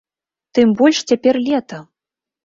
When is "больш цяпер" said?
0.79-1.39